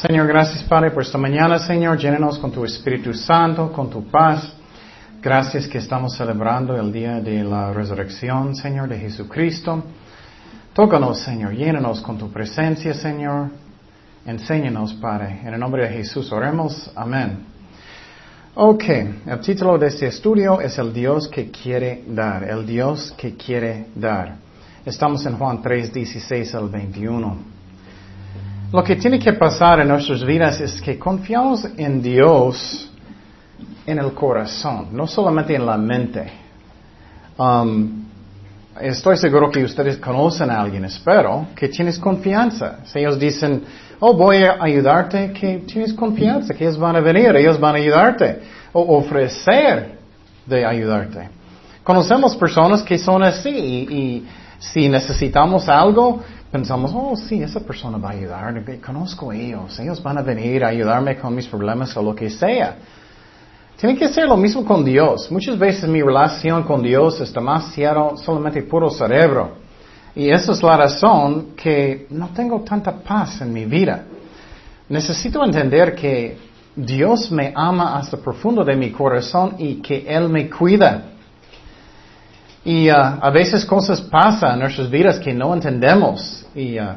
[0.00, 1.98] Señor, gracias Padre por esta mañana, Señor.
[1.98, 4.52] Llénenos con tu Espíritu Santo, con tu paz.
[5.20, 9.82] Gracias que estamos celebrando el día de la resurrección, Señor, de Jesucristo.
[10.72, 11.52] Tócanos, Señor.
[11.52, 13.48] Llénenos con tu presencia, Señor.
[14.24, 15.40] Enséñanos, Padre.
[15.42, 16.92] En el nombre de Jesús oremos.
[16.94, 17.44] Amén.
[18.54, 18.84] Ok,
[19.26, 22.44] el título de este estudio es El Dios que quiere dar.
[22.44, 24.36] El Dios que quiere dar.
[24.86, 27.57] Estamos en Juan 3, 16 al 21.
[28.70, 32.90] Lo que tiene que pasar en nuestras vidas es que confiamos en Dios
[33.86, 36.30] en el corazón, no solamente en la mente.
[37.38, 38.04] Um,
[38.78, 42.80] estoy seguro que ustedes conocen a alguien, espero, que tienes confianza.
[42.84, 43.62] Si ellos dicen,
[44.00, 47.78] oh, voy a ayudarte, que tienes confianza, que ellos van a venir, ellos van a
[47.78, 48.42] ayudarte,
[48.74, 49.98] o ofrecer
[50.44, 51.30] de ayudarte.
[51.82, 54.26] Conocemos personas que son así y
[54.58, 60.02] si necesitamos algo, pensamos, oh sí, esa persona va a ayudar, conozco a ellos, ellos
[60.02, 62.76] van a venir a ayudarme con mis problemas o lo que sea.
[63.76, 65.30] Tiene que ser lo mismo con Dios.
[65.30, 69.52] Muchas veces mi relación con Dios es demasiado solamente puro cerebro.
[70.16, 74.04] Y esa es la razón que no tengo tanta paz en mi vida.
[74.88, 76.38] Necesito entender que
[76.74, 81.12] Dios me ama hasta profundo de mi corazón y que Él me cuida.
[82.64, 86.96] Y uh, a veces cosas pasan en nuestras vidas que no entendemos y uh,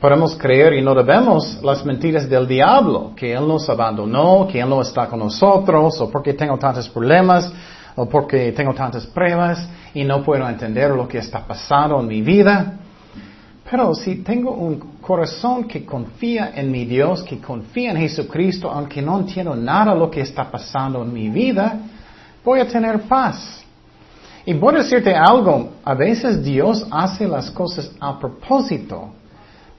[0.00, 4.68] podemos creer y no debemos las mentiras del diablo, que Él nos abandonó, que Él
[4.68, 7.52] no está con nosotros, o porque tengo tantos problemas,
[7.96, 12.22] o porque tengo tantas pruebas y no puedo entender lo que está pasando en mi
[12.22, 12.78] vida.
[13.70, 19.02] Pero si tengo un corazón que confía en mi Dios, que confía en Jesucristo, aunque
[19.02, 21.78] no entiendo nada de lo que está pasando en mi vida,
[22.44, 23.64] voy a tener paz.
[24.50, 29.10] Y voy a decirte algo, a veces Dios hace las cosas a propósito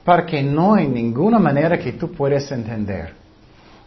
[0.02, 3.12] para que no hay ninguna manera que tú puedas entender.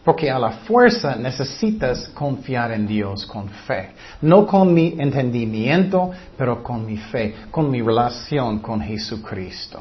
[0.04, 3.94] Porque a la fuerza necesitas confiar en Dios con fe.
[4.22, 9.80] No con mi entendimiento, pero con mi fe, con mi relación con Jesucristo.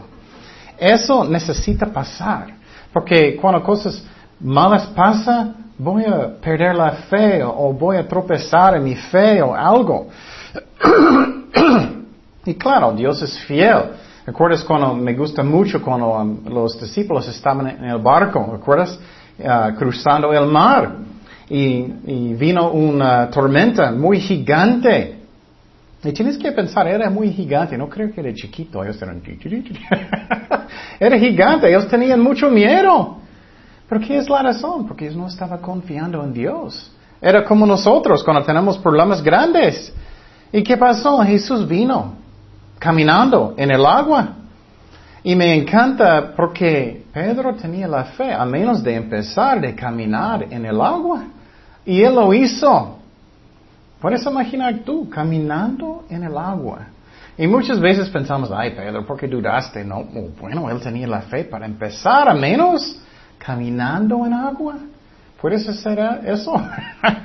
[0.76, 2.48] Eso necesita pasar.
[2.92, 4.04] Porque cuando cosas
[4.40, 9.54] malas pasan, voy a perder la fe o voy a tropezar en mi fe o
[9.54, 10.08] algo.
[12.46, 13.92] y claro, Dios es fiel.
[14.26, 18.50] ¿Recuerdas cuando me gusta mucho cuando um, los discípulos estaban en el barco?
[18.52, 19.00] ¿Recuerdas?
[19.38, 20.96] Uh, cruzando el mar.
[21.48, 21.84] Y,
[22.34, 25.20] vino una tormenta muy gigante.
[26.04, 29.22] Y tienes que pensar, era muy gigante, no creo que era chiquito, ellos eran...
[31.00, 33.18] era gigante, ellos tenían mucho miedo.
[33.88, 34.88] Pero ¿qué es la razón?
[34.88, 36.92] Porque ellos no estaban confiando en Dios.
[37.22, 39.94] Era como nosotros cuando tenemos problemas grandes.
[40.52, 41.20] ¿Y qué pasó?
[41.20, 42.14] Jesús vino
[42.80, 44.30] caminando en el agua.
[45.24, 50.66] Y me encanta porque Pedro tenía la fe, a menos de empezar de caminar en
[50.66, 51.24] el agua.
[51.84, 53.00] Y él lo hizo.
[54.00, 56.88] Puedes imaginar tú caminando en el agua.
[57.38, 59.84] Y muchas veces pensamos, ay Pedro, ¿por qué dudaste?
[59.84, 60.04] No,
[60.40, 62.98] bueno, él tenía la fe para empezar, a menos
[63.40, 64.76] caminando en agua.
[65.42, 66.54] ¿Puedes hacer eso?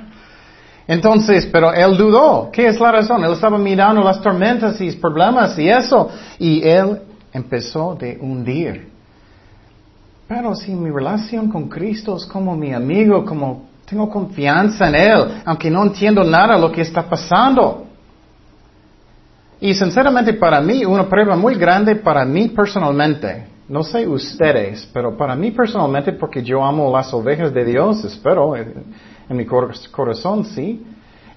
[0.91, 2.49] Entonces, pero él dudó.
[2.51, 3.23] ¿Qué es la razón?
[3.23, 6.09] Él estaba mirando las tormentas y problemas y eso.
[6.37, 6.99] Y él
[7.31, 8.89] empezó de hundir.
[10.27, 15.41] Pero si mi relación con Cristo es como mi amigo, como tengo confianza en Él,
[15.45, 17.85] aunque no entiendo nada de lo que está pasando.
[19.61, 25.15] Y sinceramente para mí, una prueba muy grande para mí personalmente, no sé ustedes, pero
[25.15, 28.73] para mí personalmente, porque yo amo las ovejas de Dios, espero, eh,
[29.31, 30.83] en mi corazón, sí,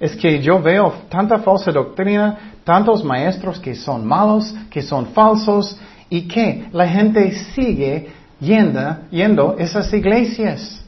[0.00, 5.78] es que yo veo tanta falsa doctrina, tantos maestros que son malos, que son falsos,
[6.10, 8.08] y que la gente sigue
[8.40, 10.84] yendo, yendo esas iglesias.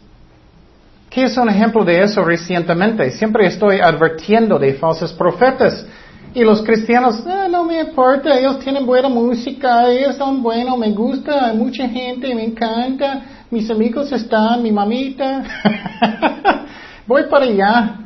[1.08, 3.12] ¿Qué es un ejemplo de eso recientemente?
[3.12, 5.86] Siempre estoy advirtiendo de falsos profetas.
[6.34, 10.90] Y los cristianos, ah, no me importa, ellos tienen buena música, ellos son buenos, me
[10.90, 15.44] gusta, hay mucha gente, me encanta, mis amigos están, mi mamita.
[17.06, 17.98] Voy para allá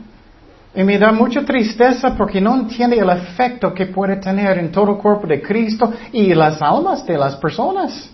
[0.74, 4.92] y me da mucha tristeza porque no entiende el efecto que puede tener en todo
[4.92, 8.10] el cuerpo de Cristo y las almas de las personas.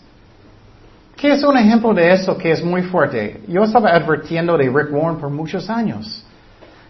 [1.17, 3.41] ¿Qué es un ejemplo de eso que es muy fuerte?
[3.49, 6.23] Yo estaba advirtiendo de Rick Warren por muchos años.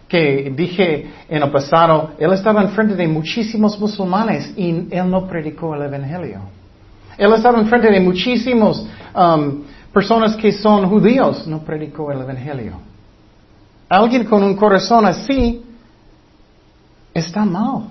[0.07, 5.75] Que dije en el pasado, él estaba enfrente de muchísimos musulmanes y él no predicó
[5.75, 6.39] el Evangelio.
[7.17, 12.86] Él estaba enfrente de muchísimas um, personas que son judíos, no predicó el Evangelio.
[13.89, 15.63] Alguien con un corazón así
[17.13, 17.89] está mal.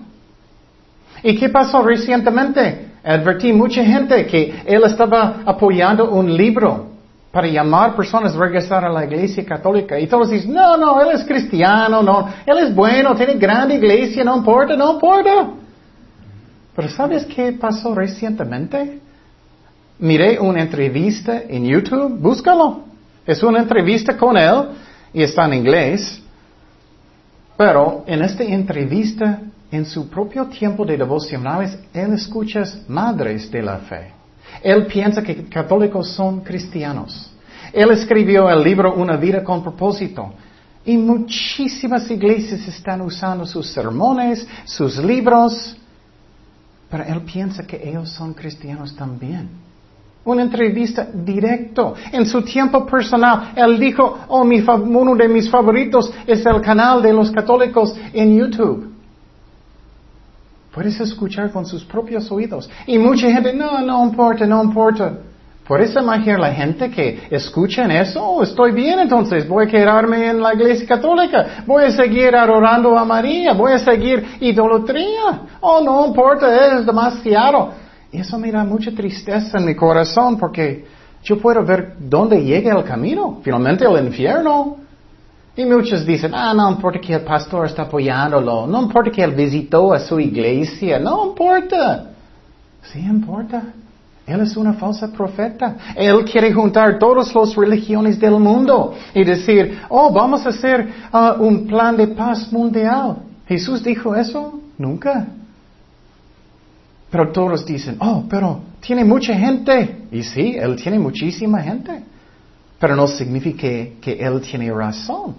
[1.22, 2.92] ¿Y qué pasó recientemente?
[3.02, 6.86] Advertí mucha gente que él estaba apoyando un libro
[7.30, 9.98] para llamar personas a regresar a la iglesia católica.
[9.98, 14.24] Y todos dicen, no, no, él es cristiano, no, él es bueno, tiene grande iglesia,
[14.24, 15.50] no importa, no importa.
[16.74, 19.00] Pero ¿sabes qué pasó recientemente?
[19.98, 22.84] Miré una entrevista en YouTube, búscalo.
[23.26, 24.68] Es una entrevista con él
[25.16, 26.22] y está en inglés.
[27.56, 29.40] Pero en esta entrevista,
[29.70, 34.12] en su propio tiempo de devocionales, él escucha madres de la fe.
[34.62, 37.32] Él piensa que católicos son cristianos.
[37.72, 40.34] Él escribió el libro Una vida con propósito.
[40.84, 45.74] Y muchísimas iglesias están usando sus sermones, sus libros,
[46.90, 49.65] pero él piensa que ellos son cristianos también.
[50.26, 51.94] Una entrevista directo.
[52.12, 57.00] En su tiempo personal, él dijo, oh, mi, uno de mis favoritos es el canal
[57.00, 58.92] de los católicos en YouTube.
[60.74, 62.68] Puedes escuchar con sus propios oídos.
[62.86, 65.12] Y mucha gente, no, no importa, no importa.
[65.66, 68.22] ¿Puedes imaginar la gente que escucha eso?
[68.22, 72.96] Oh, estoy bien entonces, voy a quedarme en la iglesia católica, voy a seguir adorando
[72.96, 75.40] a María, voy a seguir idolatría.
[75.60, 77.85] Oh, no importa, es demasiado.
[78.16, 80.86] Y eso me da mucha tristeza en mi corazón porque
[81.22, 84.78] yo puedo ver dónde llega el camino, finalmente el infierno.
[85.54, 89.32] Y muchos dicen, ah, no importa que el pastor está apoyándolo, no importa que él
[89.32, 92.06] visitó a su iglesia, no importa.
[92.84, 93.64] Sí importa.
[94.26, 95.76] Él es una falsa profeta.
[95.94, 101.38] Él quiere juntar todas las religiones del mundo y decir, oh, vamos a hacer uh,
[101.38, 103.16] un plan de paz mundial.
[103.46, 104.58] ¿Jesús dijo eso?
[104.78, 105.26] Nunca.
[107.10, 110.06] Pero todos dicen, oh, pero tiene mucha gente.
[110.10, 112.02] Y sí, Él tiene muchísima gente.
[112.78, 113.68] Pero no significa
[114.00, 115.34] que Él tiene razón.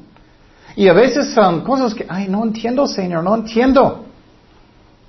[0.76, 4.06] Y a veces son cosas que, ay, no entiendo, Señor, no entiendo.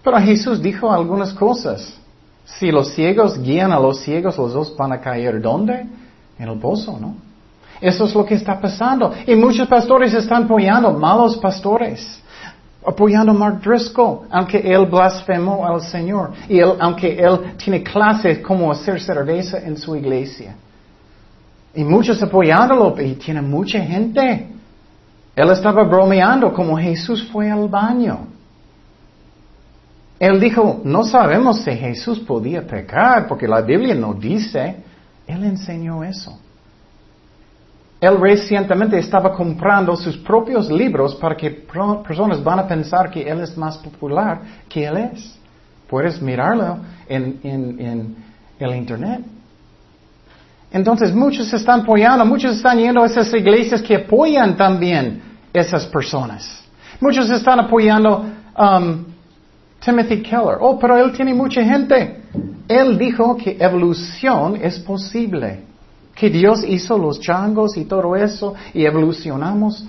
[0.02, 1.94] Pero Jesús dijo algunas cosas.
[2.44, 5.86] Si los ciegos guían a los ciegos, los dos van a caer ¿dónde?
[6.38, 7.16] En el pozo, ¿no?
[7.80, 9.12] Eso es lo que está pasando.
[9.26, 12.20] Y muchos pastores están apoyando, malos pastores,
[12.88, 16.32] apoyando a Mark Driscoll, aunque él blasfemó al Señor.
[16.48, 20.56] Y aunque él tiene clases como hacer cerveza en su iglesia.
[21.74, 24.48] Y muchos apoyándolo, y tiene mucha gente.
[25.36, 28.26] Él estaba bromeando como Jesús fue al baño.
[30.18, 34.76] Él dijo, no sabemos si Jesús podía pecar porque la Biblia no dice.
[35.26, 36.40] Él enseñó eso.
[38.00, 43.40] Él recientemente estaba comprando sus propios libros para que personas van a pensar que Él
[43.40, 45.38] es más popular que Él es.
[45.88, 46.78] Puedes mirarlo
[47.08, 48.16] en, en
[48.58, 49.22] el Internet.
[50.70, 55.22] Entonces muchos están apoyando, muchos están yendo a esas iglesias que apoyan también
[55.52, 56.62] esas personas.
[57.00, 58.24] Muchos están apoyando
[58.58, 59.04] um,
[59.80, 60.58] Timothy Keller.
[60.60, 62.22] Oh, pero él tiene mucha gente.
[62.68, 65.67] Él dijo que evolución es posible.
[66.18, 69.84] Que Dios hizo los changos y todo eso y evolucionamos.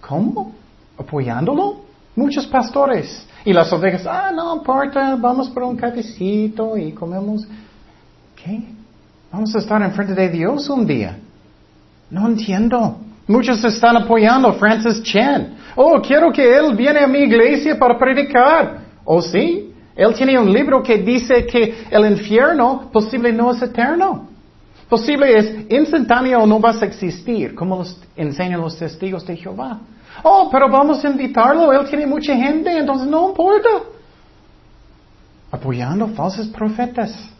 [0.00, 0.52] ¿Cómo?
[0.98, 1.76] ¿Apoyándolo?
[2.14, 3.26] Muchos pastores.
[3.46, 7.46] Y las ovejas, ah, no importa, vamos por un cafecito y comemos.
[8.36, 8.62] ¿Qué?
[9.32, 11.18] Vamos a estar enfrente de Dios un día.
[12.10, 12.98] No entiendo.
[13.26, 15.54] Muchos están apoyando a Francis Chen.
[15.76, 18.80] Oh, quiero que él viene a mi iglesia para predicar.
[19.02, 19.72] Oh, sí.
[19.96, 24.33] Él tiene un libro que dice que el infierno posible no es eterno.
[24.88, 27.84] Posible es instantáneo no vas a existir, como
[28.16, 29.80] enseñan los testigos de Jehová.
[30.22, 33.68] Oh, pero vamos a invitarlo, él tiene mucha gente, entonces no importa.
[35.50, 37.30] Apoyando falsos profetas.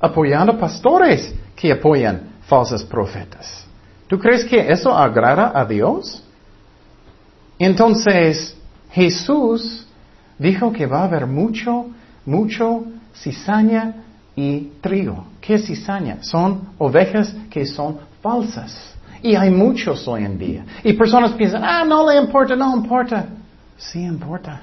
[0.00, 3.66] Apoyando pastores que apoyan falsos profetas.
[4.06, 6.24] ¿Tú crees que eso agrada a Dios?
[7.58, 8.56] Entonces,
[8.90, 9.86] Jesús
[10.38, 11.86] dijo que va a haber mucho,
[12.24, 12.84] mucho
[13.14, 13.96] cizaña
[14.34, 15.29] y trigo.
[15.40, 16.18] ¿Qué es cizaña?
[16.22, 18.94] Son ovejas que son falsas.
[19.22, 20.64] Y hay muchos hoy en día.
[20.82, 23.26] Y personas piensan, ah, no le importa, no importa.
[23.76, 24.62] Sí importa.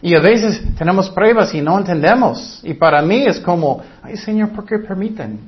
[0.00, 2.60] Y a veces tenemos pruebas y no entendemos.
[2.64, 5.38] Y para mí es como, ay Señor, ¿por qué permiten?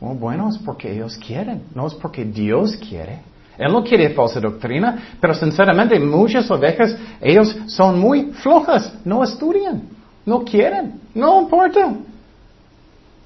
[0.00, 3.20] Oh, bueno, es porque ellos quieren, no es porque Dios quiere.
[3.56, 9.82] Él no quiere falsa doctrina, pero sinceramente muchas ovejas, ellos son muy flojas, no estudian,
[10.24, 11.92] no quieren, no importa.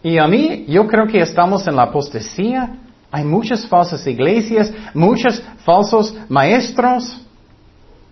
[0.03, 2.75] Y a mí, yo creo que estamos en la apostasía.
[3.11, 7.21] Hay muchas falsas iglesias, muchos falsos maestros.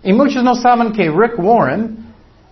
[0.03, 1.97] Y muchos no saben que Rick Warren,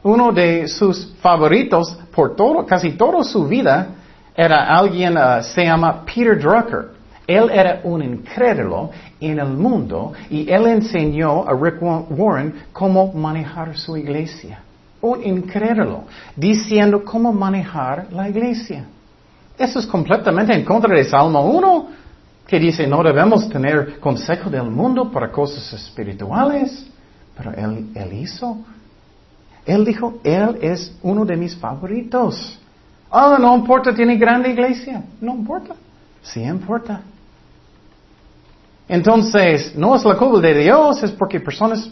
[0.03, 3.89] uno de sus favoritos por casi toda su vida,
[4.35, 6.91] era alguien, uh, se llama Peter Drucker.
[7.25, 8.89] Él era un incrédulo
[9.21, 14.59] en el mundo y él enseñó a Rick Warren cómo manejar su iglesia.
[15.01, 16.03] Un incrédulo,
[16.35, 18.85] diciendo cómo manejar la iglesia.
[19.59, 21.87] Eso es completamente en contra de Salmo 1,
[22.47, 26.87] que dice no debemos tener consejo del mundo para cosas espirituales.
[27.37, 28.57] Pero él, él hizo.
[29.65, 32.57] Él dijo, Él es uno de mis favoritos.
[33.11, 35.03] Ah, no importa, tiene grande iglesia.
[35.21, 35.75] No importa.
[36.21, 37.01] Sí importa.
[38.87, 41.91] Entonces, no es la culpa de Dios, es porque personas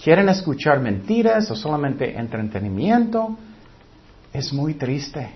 [0.00, 3.36] quieren escuchar mentiras o solamente entretenimiento.
[4.32, 5.28] Es muy triste.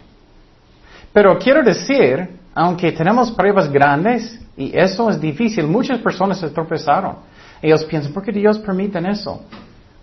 [1.13, 7.17] Pero quiero decir, aunque tenemos pruebas grandes, y eso es difícil, muchas personas se tropezaron.
[7.61, 9.45] Ellos piensan, ¿por qué Dios permite eso?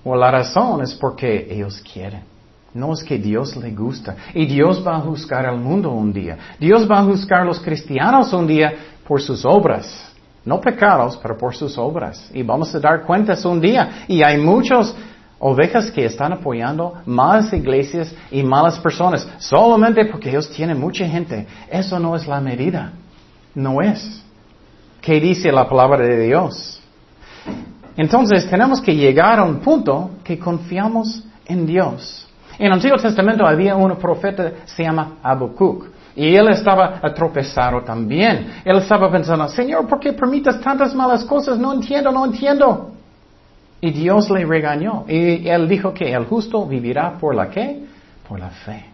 [0.03, 2.23] O la razón es porque ellos quieren.
[2.73, 4.15] No es que Dios le gusta.
[4.33, 6.37] Y Dios va a juzgar al mundo un día.
[6.59, 8.73] Dios va a juzgar a los cristianos un día
[9.07, 10.13] por sus obras.
[10.45, 12.29] No pecados, pero por sus obras.
[12.33, 14.05] Y vamos a dar cuentas un día.
[14.07, 14.95] Y hay muchas
[15.39, 19.27] ovejas que están apoyando malas iglesias y malas personas.
[19.39, 21.47] Solamente porque ellos tienen mucha gente.
[21.71, 22.91] Eso no es la medida.
[23.55, 24.23] No es.
[25.01, 26.81] ¿Qué dice la palabra de Dios?
[27.95, 32.27] Entonces tenemos que llegar a un punto que confiamos en Dios.
[32.57, 35.85] En el Antiguo Testamento había un profeta, se llama Habacuc.
[36.15, 38.61] Y él estaba tropezado también.
[38.65, 41.57] Él estaba pensando, Señor, ¿por qué permites tantas malas cosas?
[41.57, 42.91] No entiendo, no entiendo.
[43.81, 45.05] Y Dios le regañó.
[45.07, 47.83] Y él dijo que el justo vivirá por la qué?
[48.27, 48.85] Por la fe.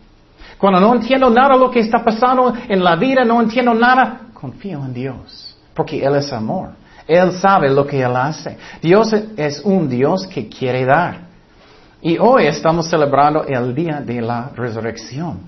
[0.58, 4.22] Cuando no entiendo nada de lo que está pasando en la vida, no entiendo nada,
[4.34, 5.58] confío en Dios.
[5.74, 6.70] Porque Él es amor.
[7.08, 8.58] Él sabe lo que Él hace.
[8.82, 11.26] Dios es un Dios que quiere dar.
[12.02, 15.40] Y hoy estamos celebrando el día de la resurrección.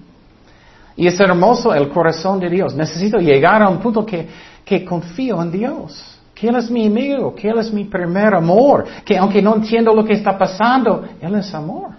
[0.95, 2.73] Y es hermoso el corazón de Dios.
[2.73, 4.27] Necesito llegar a un punto que,
[4.65, 6.16] que confío en Dios.
[6.37, 8.85] Que Él es mi amigo, que Él es mi primer amor.
[9.03, 11.89] Que aunque no entiendo lo que está pasando, Él es amor.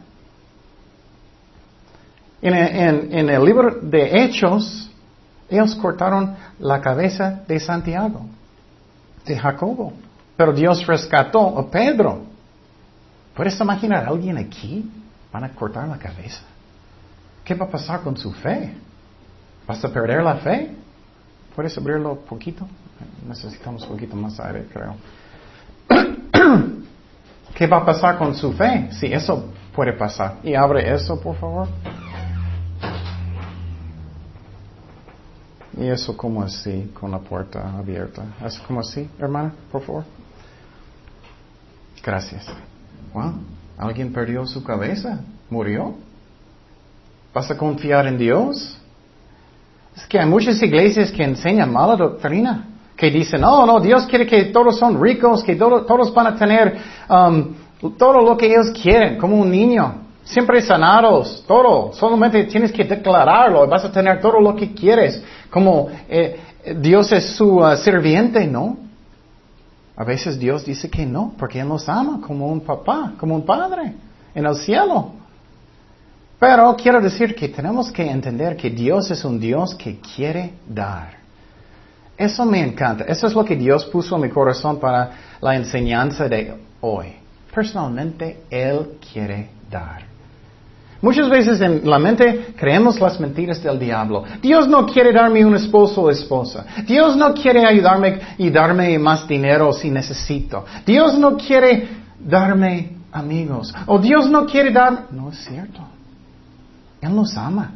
[2.41, 4.89] En, en el libro de Hechos,
[5.51, 8.27] ellos cortaron la cabeza de Santiago,
[9.27, 9.93] de Jacobo.
[10.37, 12.21] Pero Dios rescató a Pedro.
[13.35, 14.89] ¿Puedes imaginar a alguien aquí?
[15.33, 16.43] Van a cortar la cabeza.
[17.45, 18.73] ¿Qué va a pasar con su fe?
[19.67, 20.77] ¿Vas a perder la fe?
[21.57, 22.69] ¿Puedes abrirlo un poquito?
[23.27, 24.97] Necesitamos un poquito más aire, creo.
[27.55, 28.89] ¿Qué va a pasar con su fe?
[28.93, 30.37] Sí, eso puede pasar.
[30.43, 31.69] Y abre eso, por favor.
[35.77, 38.25] Y eso como así, con la puerta abierta.
[38.45, 40.05] ¿Es como así, hermana, por favor?
[42.03, 42.47] Gracias.
[43.77, 45.21] ¿Alguien perdió su cabeza?
[45.51, 45.95] ¿Murió?
[47.33, 48.77] ¿Vas a confiar en Dios?
[49.95, 52.67] Es que hay muchas iglesias que enseñan mala doctrina,
[52.99, 56.77] que dicen, oh, no, Dios quiere que todos son ricos, que todos van a tener
[57.09, 57.55] um,
[57.97, 60.03] todo lo que ellos quieren, como un niño.
[60.25, 61.93] Siempre sanados, todo.
[61.93, 65.23] Solamente tienes que declararlo y vas a tener todo lo que quieres.
[65.49, 66.41] Como eh,
[66.77, 68.77] Dios es su uh, sirviente, ¿no?
[69.97, 73.47] A veces Dios dice que no, porque Él nos ama como un papá, como un
[73.47, 73.95] padre
[74.35, 75.13] en el cielo.
[76.41, 81.18] Pero quiero decir que tenemos que entender que Dios es un Dios que quiere dar.
[82.19, 83.05] Eso me encanta.
[83.05, 85.11] Eso es lo que Dios puso en mi corazón para
[85.41, 87.13] la enseñanza de hoy.
[87.55, 90.09] Personalmente, Él quiere dar.
[91.01, 94.25] Muchas veces en la mente creemos las mentiras del diablo.
[94.43, 96.67] Dios no quiere darme un esposo o esposa.
[96.85, 100.65] Dios no quiere ayudarme y darme más dinero si necesito.
[100.85, 103.73] Dios no quiere darme amigos.
[103.87, 105.05] O Dios no quiere dar...
[105.13, 105.81] No es cierto.
[107.01, 107.75] Él nos ama.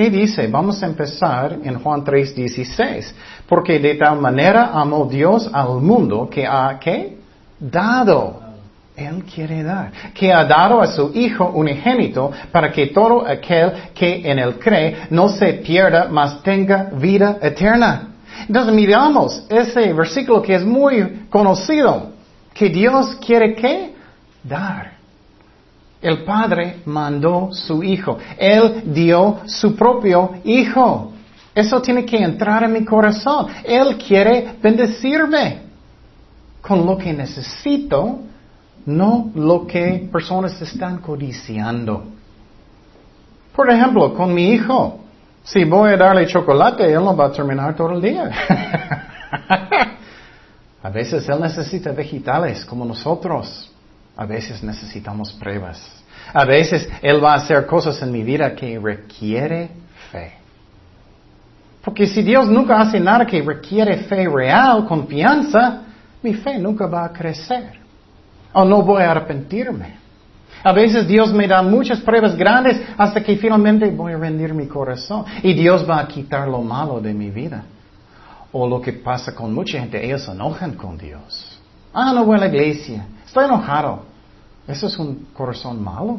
[0.00, 0.46] ¿Qué dice?
[0.46, 3.14] Vamos a empezar en Juan 3:16.
[3.46, 7.18] Porque de tal manera amó Dios al mundo que ha, ¿qué?
[7.58, 8.40] Dado.
[8.96, 9.92] Él quiere dar.
[10.14, 14.96] Que ha dado a su Hijo unigénito para que todo aquel que en él cree
[15.10, 18.08] no se pierda, mas tenga vida eterna.
[18.48, 22.12] Entonces miramos ese versículo que es muy conocido.
[22.54, 23.94] Que Dios quiere que
[24.44, 24.99] dar.
[26.00, 28.18] El Padre mandó su Hijo.
[28.38, 31.12] Él dio su propio Hijo.
[31.54, 33.46] Eso tiene que entrar en mi corazón.
[33.64, 35.62] Él quiere bendecirme
[36.62, 38.20] con lo que necesito,
[38.86, 42.04] no lo que personas están codiciando.
[43.54, 45.00] Por ejemplo, con mi hijo,
[45.42, 48.30] si voy a darle chocolate, él no va a terminar todo el día.
[50.82, 53.69] a veces él necesita vegetales como nosotros.
[54.20, 55.80] A veces necesitamos pruebas.
[56.34, 59.70] A veces Él va a hacer cosas en mi vida que requiere
[60.12, 60.34] fe.
[61.82, 65.84] Porque si Dios nunca hace nada que requiere fe real, confianza,
[66.22, 67.80] mi fe nunca va a crecer.
[68.52, 69.94] O no voy a arrepentirme.
[70.64, 74.66] A veces Dios me da muchas pruebas grandes hasta que finalmente voy a rendir mi
[74.66, 77.64] corazón y Dios va a quitar lo malo de mi vida.
[78.52, 81.58] O lo que pasa con mucha gente, ellos se enojan con Dios.
[81.94, 84.09] Ah, no voy a la iglesia, estoy enojado.
[84.70, 86.18] Eso es un corazón malo.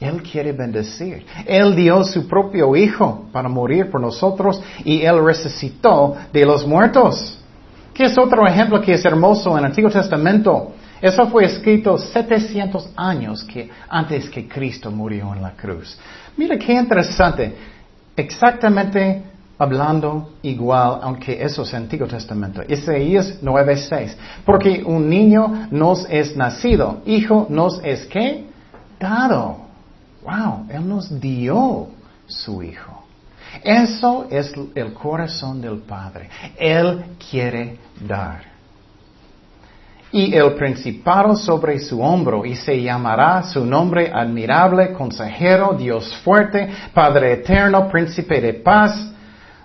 [0.00, 1.24] Él quiere bendecir.
[1.46, 7.38] Él dio su propio Hijo para morir por nosotros y Él resucitó de los muertos.
[7.94, 10.72] ¿Qué es otro ejemplo que es hermoso en el Antiguo Testamento?
[11.00, 15.96] Eso fue escrito 700 años que, antes que Cristo murió en la cruz.
[16.36, 17.54] Mira qué interesante.
[18.16, 19.22] Exactamente
[19.58, 22.62] hablando igual, aunque eso es Antiguo Testamento.
[22.68, 24.16] Isaías 9:6.
[24.44, 28.46] Porque un niño nos es nacido, hijo nos es qué?
[28.98, 29.58] Dado.
[30.22, 31.88] Wow, Él nos dio
[32.26, 33.04] su hijo.
[33.62, 36.28] Eso es el corazón del Padre.
[36.58, 38.54] Él quiere dar
[40.14, 46.68] y el principado sobre su hombro, y se llamará su nombre admirable, consejero, Dios fuerte,
[46.94, 49.10] Padre eterno, príncipe de paz.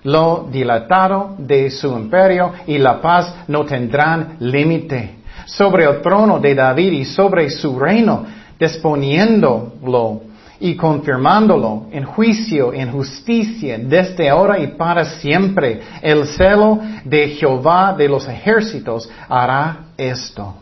[0.03, 5.15] Lo dilatado de su imperio y la paz no tendrán límite.
[5.45, 8.25] Sobre el trono de David y sobre su reino,
[8.59, 10.21] disponiéndolo
[10.59, 15.81] y confirmándolo en juicio, en justicia, desde ahora y para siempre.
[16.01, 20.55] El celo de Jehová de los ejércitos hará esto.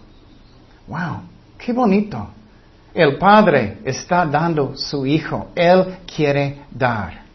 [0.87, 1.21] Wow,
[1.57, 2.27] qué bonito.
[2.93, 5.49] El Padre está dando su Hijo.
[5.55, 7.26] Él quiere dar.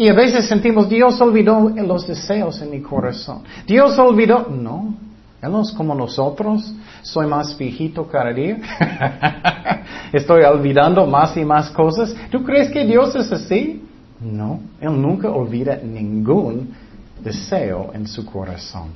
[0.00, 3.42] Y a veces sentimos, Dios olvidó los deseos en mi corazón.
[3.66, 4.48] Dios olvidó.
[4.48, 4.94] No,
[5.42, 6.72] Él no es como nosotros.
[7.02, 8.56] Soy más viejito cada día.
[10.14, 12.16] Estoy olvidando más y más cosas.
[12.30, 13.84] ¿Tú crees que Dios es así?
[14.18, 16.70] No, Él nunca olvida ningún
[17.22, 18.92] deseo en su corazón.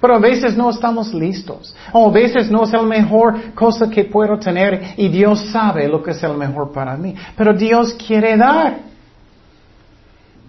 [0.00, 1.76] Pero a veces no estamos listos.
[1.92, 6.02] O a veces no es la mejor cosa que puedo tener y Dios sabe lo
[6.02, 7.14] que es el mejor para mí.
[7.36, 8.87] Pero Dios quiere dar.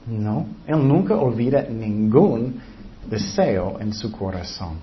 [0.09, 2.59] No, Él nunca olvida ningún
[3.07, 4.77] deseo en su corazón.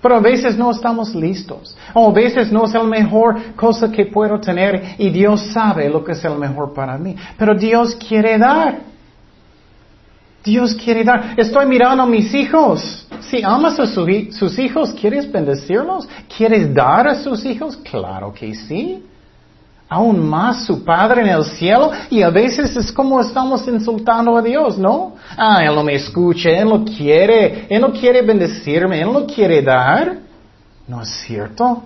[0.00, 1.76] Pero a veces no estamos listos.
[1.94, 6.02] O a veces no es la mejor cosa que puedo tener y Dios sabe lo
[6.02, 7.14] que es el mejor para mí.
[7.38, 8.80] Pero Dios quiere dar.
[10.42, 11.34] Dios quiere dar.
[11.36, 13.06] Estoy mirando a mis hijos.
[13.20, 16.08] Si amas a sus hijos, ¿quieres bendecirlos?
[16.36, 17.76] ¿Quieres dar a sus hijos?
[17.76, 19.04] Claro que sí
[19.92, 24.42] aún más su Padre en el cielo y a veces es como estamos insultando a
[24.42, 25.14] Dios, ¿no?
[25.36, 29.60] Ah, Él no me escucha, Él no quiere, Él no quiere bendecirme, Él no quiere
[29.60, 30.16] dar.
[30.88, 31.82] ¿No es cierto?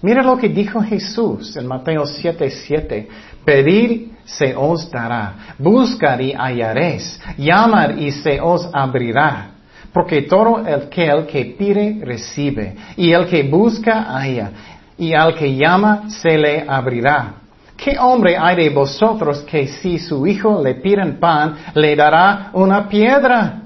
[0.00, 2.50] Mira lo que dijo Jesús en Mateo 7:7.
[2.50, 3.08] 7.
[3.44, 9.50] Pedir se os dará, buscar y hallaréis, llamar y se os abrirá.
[9.92, 14.52] Porque todo el que, el que pide recibe, y el que busca halla,
[14.98, 17.34] y al que llama se le abrirá.
[17.76, 22.88] ¿Qué hombre hay de vosotros que si su hijo le piden pan, le dará una
[22.88, 23.62] piedra?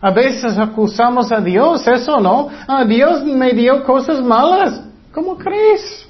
[0.00, 2.48] A veces acusamos a Dios, eso no.
[2.68, 4.80] Ah, Dios me dio cosas malas.
[5.12, 6.08] ¿Cómo crees?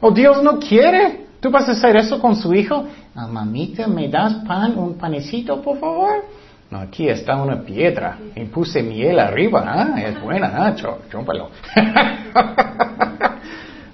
[0.00, 1.26] ¿O Dios no quiere?
[1.40, 2.86] ¿Tú vas a hacer eso con su hijo?
[3.14, 6.24] Ah, mamita, ¿me das pan, un panecito, por favor?
[6.70, 8.16] No, aquí está una piedra.
[8.36, 9.64] Y puse miel arriba.
[9.66, 10.74] Ah, es buena, ah,
[11.10, 11.50] chúpalo.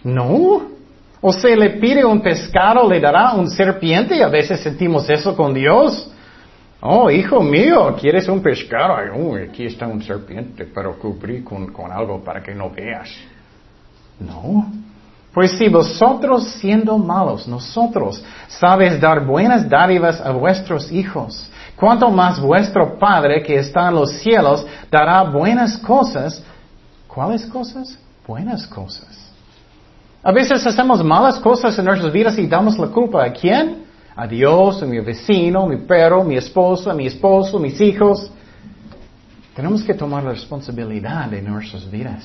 [0.04, 0.78] No.
[1.20, 5.34] O se le pide un pescado, le dará un serpiente y a veces sentimos eso
[5.34, 6.11] con Dios.
[6.80, 8.94] Oh, hijo mío, ¿quieres un pescado?
[9.34, 13.11] aquí está un serpiente, pero cubrí con, con algo para que no veas.
[14.20, 14.70] No.
[15.34, 22.40] Pues si vosotros siendo malos, nosotros, sabes dar buenas dádivas a vuestros hijos, cuanto más
[22.40, 26.42] vuestro Padre que está en los cielos dará buenas cosas.
[27.08, 27.98] ¿Cuáles cosas?
[28.24, 29.17] Buenas cosas
[30.22, 33.85] a veces hacemos malas cosas en nuestras vidas y damos la culpa a quién?
[34.16, 38.31] A Dios, a mi vecino, mi perro, mi esposa, mi esposo, mis hijos.
[39.54, 42.24] Tenemos que tomar la responsabilidad de nuestras vidas.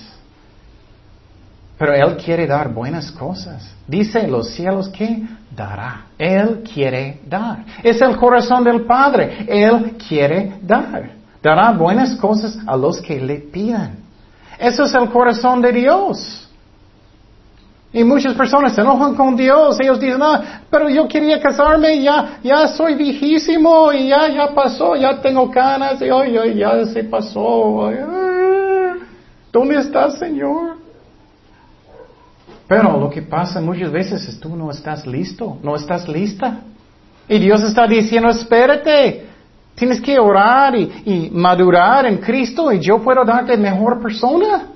[1.77, 3.75] Pero Él quiere dar buenas cosas.
[3.88, 5.23] Dice los cielos que
[5.56, 6.06] dará.
[6.17, 7.63] Él quiere dar.
[7.84, 9.45] Es el corazón del Padre.
[9.47, 11.12] Él quiere dar.
[11.41, 13.97] Dará buenas cosas a los que le pidan.
[14.58, 16.49] Eso es el corazón de Dios.
[17.93, 19.79] Y muchas personas se enojan con Dios.
[19.79, 24.95] Ellos dicen, ah, pero yo quería casarme, ya, ya soy viejísimo y ya, ya pasó,
[24.95, 27.88] ya tengo canas y hoy, ya se pasó.
[27.88, 28.95] Ah,
[29.51, 30.77] ¿Dónde estás, Señor?
[32.67, 36.62] Pero lo que pasa muchas veces es tú no estás listo, no estás lista.
[37.29, 39.27] Y Dios está diciendo, espérate,
[39.75, 44.72] tienes que orar y, y madurar en Cristo y yo puedo darte mejor persona.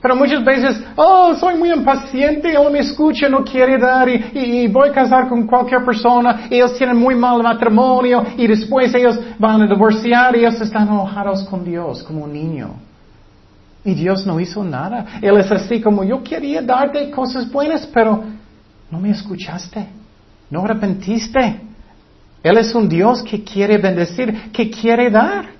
[0.00, 4.66] Pero muchas veces, oh, soy muy impaciente, él me escucha, no quiere dar y, y,
[4.66, 9.60] voy a casar con cualquier persona, ellos tienen muy mal matrimonio y después ellos van
[9.60, 12.76] a divorciar y ellos están enojados con Dios como un niño.
[13.84, 15.20] Y Dios no hizo nada.
[15.20, 18.24] Él es así como yo quería darte cosas buenas, pero
[18.90, 19.86] no me escuchaste,
[20.50, 21.60] no arrepentiste.
[22.42, 25.59] Él es un Dios que quiere bendecir, que quiere dar.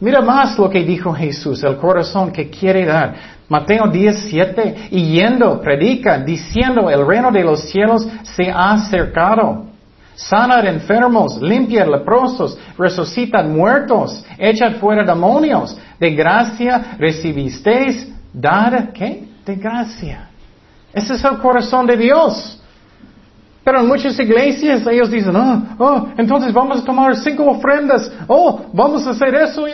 [0.00, 3.14] Mira más lo que dijo Jesús, el corazón que quiere dar.
[3.50, 9.66] Mateo 17, y yendo, predica, diciendo, el reino de los cielos se ha acercado.
[10.14, 15.76] Sanar enfermos, limpiar leprosos, resucitan muertos, echad fuera demonios.
[15.98, 19.24] De gracia recibisteis, dar, ¿qué?
[19.44, 20.30] De gracia.
[20.92, 22.60] Ese es el corazón de Dios.
[23.64, 28.62] Pero en muchas iglesias ellos dicen, oh, oh, entonces vamos a tomar cinco ofrendas, oh,
[28.72, 29.66] vamos a hacer eso.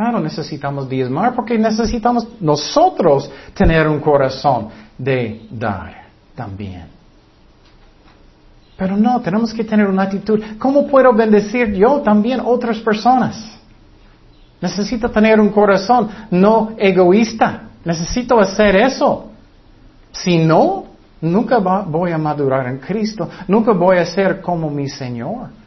[0.00, 6.86] Claro, necesitamos diezmar porque necesitamos nosotros tener un corazón de dar también.
[8.78, 10.42] Pero no, tenemos que tener una actitud.
[10.58, 13.60] ¿Cómo puedo bendecir yo también otras personas?
[14.62, 17.64] Necesito tener un corazón no egoísta.
[17.84, 19.26] Necesito hacer eso.
[20.12, 20.86] Si no,
[21.20, 23.28] nunca voy a madurar en Cristo.
[23.48, 25.59] Nunca voy a ser como mi Señor.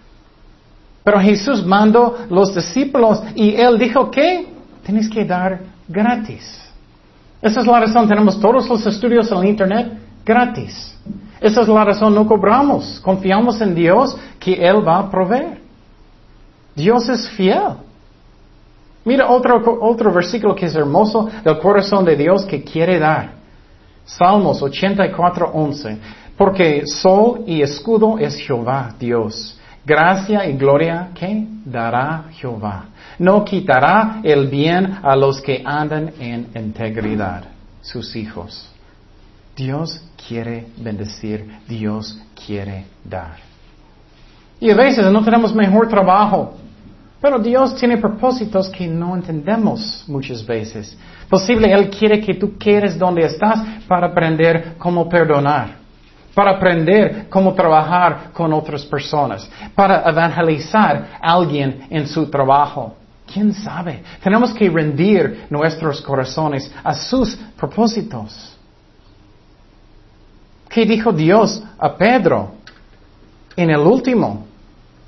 [1.03, 4.47] Pero Jesús mandó los discípulos y Él dijo que
[4.85, 6.61] tienes que dar gratis.
[7.41, 9.93] Esa es la razón, tenemos todos los estudios en Internet
[10.25, 10.97] gratis.
[11.41, 13.01] Esa es la razón, no cobramos.
[13.01, 15.61] Confiamos en Dios que Él va a proveer.
[16.73, 17.73] Dios es fiel.
[19.03, 23.33] Mira otro, otro versículo que es hermoso del corazón de Dios que quiere dar.
[24.05, 25.97] Salmos 84, 11.
[26.37, 29.59] Porque sol y escudo es Jehová, Dios.
[29.86, 32.86] Gracia y gloria que dará Jehová.
[33.19, 37.43] No quitará el bien a los que andan en integridad,
[37.82, 38.69] sus hijos.
[39.56, 43.36] Dios quiere bendecir, Dios quiere dar.
[44.60, 46.56] Y a veces no tenemos mejor trabajo,
[47.19, 50.98] pero Dios tiene propósitos que no entendemos muchas veces.
[51.30, 55.83] Posible Él quiere que tú quieres donde estás para aprender cómo perdonar
[56.34, 62.96] para aprender cómo trabajar con otras personas, para evangelizar a alguien en su trabajo.
[63.32, 64.04] ¿Quién sabe?
[64.22, 68.58] Tenemos que rendir nuestros corazones a sus propósitos.
[70.69, 72.54] ¿Qué dijo Dios a Pedro
[73.56, 74.46] en el último?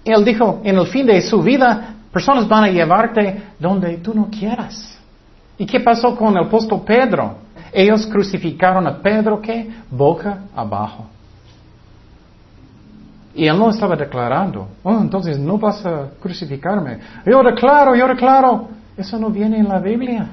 [0.04, 4.30] Él dijo, en el fin de su vida, personas van a llevarte donde tú no
[4.30, 4.98] quieras.
[5.58, 7.38] ¿Y qué pasó con el apóstol Pedro?
[7.74, 9.70] Ellos crucificaron a Pedro, ¿qué?
[9.90, 11.14] Boca abajo.
[13.36, 17.00] Y él no estaba declarando, oh, entonces no vas a crucificarme.
[17.26, 18.69] Yo declaro, yo declaro.
[18.95, 20.30] Eso no viene en la Biblia.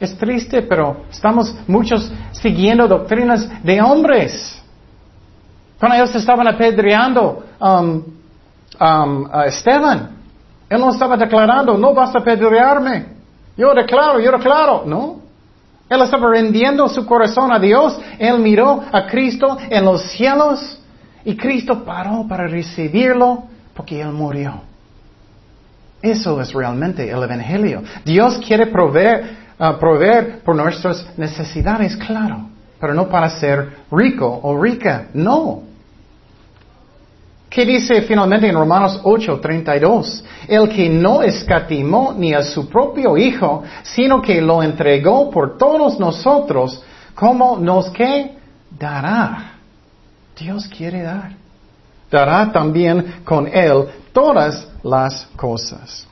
[0.00, 4.60] Es triste, pero estamos muchos siguiendo doctrinas de hombres.
[5.78, 8.02] Cuando ellos estaban apedreando um,
[8.80, 10.10] um, a Esteban,
[10.68, 13.06] él no estaba declarando, no vas a apedrearme.
[13.56, 14.82] Yo declaro, yo declaro.
[14.86, 15.20] No.
[15.88, 17.98] Él estaba rendiendo su corazón a Dios.
[18.18, 20.77] Él miró a Cristo en los cielos
[21.28, 23.42] y Cristo paró para recibirlo
[23.74, 24.62] porque Él murió.
[26.00, 27.82] Eso es realmente el Evangelio.
[28.02, 32.48] Dios quiere proveer, uh, proveer por nuestras necesidades, claro,
[32.80, 35.64] pero no para ser rico o rica, no.
[37.50, 40.24] ¿Qué dice finalmente en Romanos 8, 32?
[40.48, 46.00] El que no escatimó ni a su propio Hijo, sino que lo entregó por todos
[46.00, 46.82] nosotros,
[47.14, 48.34] ¿cómo nos que
[48.70, 49.57] dará?
[50.38, 51.32] Dios quiere dar.
[52.10, 56.06] Dará también con Él todas las cosas.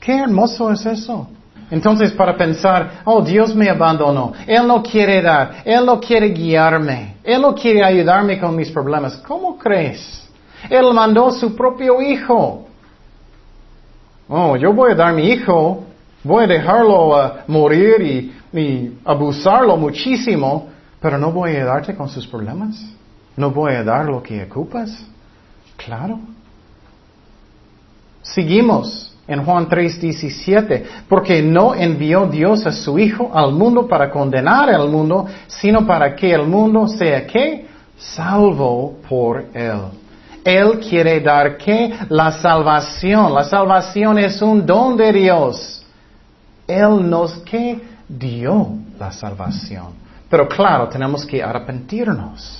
[0.00, 1.28] Qué hermoso es eso.
[1.70, 7.16] Entonces, para pensar, oh, Dios me abandonó, Él no quiere dar, Él no quiere guiarme,
[7.22, 10.28] Él no quiere ayudarme con mis problemas, ¿cómo crees?
[10.68, 12.66] Él mandó su propio hijo.
[14.28, 15.84] Oh, yo voy a dar mi hijo,
[16.24, 20.68] voy a dejarlo uh, morir y, y abusarlo muchísimo,
[21.00, 22.84] pero no voy a ayudarte con sus problemas.
[23.40, 25.02] ¿No voy a dar lo que ocupas?
[25.74, 26.20] Claro.
[28.20, 34.68] Seguimos en Juan 3:17, porque no envió Dios a su Hijo al mundo para condenar
[34.68, 39.84] al mundo, sino para que el mundo sea que salvo por él.
[40.44, 45.82] Él quiere dar que la salvación, la salvación es un don de Dios.
[46.66, 49.94] Él nos que dio la salvación.
[50.28, 52.59] Pero claro, tenemos que arrepentirnos.